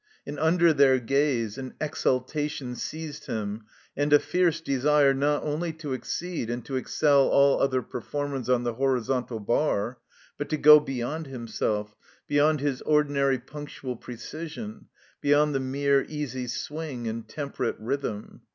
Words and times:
And 0.25 0.39
under 0.39 0.73
their 0.73 0.99
gaze 0.99 1.59
an 1.59 1.75
exultation 1.79 2.73
seized 2.75 3.27
him 3.27 3.65
and 3.95 4.11
a 4.11 4.17
fierce 4.17 4.59
desire, 4.59 5.13
not 5.13 5.43
only 5.43 5.71
to 5.73 5.93
exceed 5.93 6.49
and 6.49 6.65
to 6.65 6.75
excel 6.75 7.27
all 7.27 7.61
other 7.61 7.83
performers 7.83 8.49
on 8.49 8.63
the 8.63 8.73
horizontal 8.73 9.39
bar, 9.39 9.99
but 10.39 10.49
to 10.49 10.57
go 10.57 10.79
beyond 10.79 11.27
himself; 11.27 11.95
beyond 12.27 12.61
his 12.61 12.81
ordinary 12.81 13.37
punctual 13.37 13.95
precision; 13.95 14.87
be 15.21 15.29
yond 15.29 15.53
the 15.53 15.59
mere 15.59 16.03
easy 16.09 16.47
swing 16.47 17.07
and 17.07 17.27
temperate 17.27 17.75
rhythm. 17.77 18.41